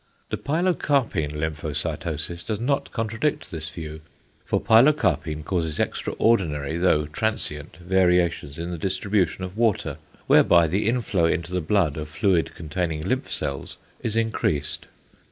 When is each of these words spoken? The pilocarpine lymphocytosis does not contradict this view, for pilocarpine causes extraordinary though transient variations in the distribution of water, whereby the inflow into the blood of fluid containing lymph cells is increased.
The 0.31 0.37
pilocarpine 0.37 1.33
lymphocytosis 1.37 2.43
does 2.43 2.59
not 2.59 2.91
contradict 2.91 3.51
this 3.51 3.69
view, 3.69 4.01
for 4.43 4.59
pilocarpine 4.59 5.43
causes 5.45 5.79
extraordinary 5.79 6.75
though 6.79 7.05
transient 7.05 7.77
variations 7.77 8.57
in 8.57 8.71
the 8.71 8.79
distribution 8.79 9.43
of 9.43 9.55
water, 9.55 9.97
whereby 10.25 10.65
the 10.65 10.89
inflow 10.89 11.25
into 11.27 11.53
the 11.53 11.61
blood 11.61 11.97
of 11.97 12.09
fluid 12.09 12.55
containing 12.55 13.01
lymph 13.01 13.31
cells 13.31 13.77
is 13.99 14.15
increased. 14.15 14.87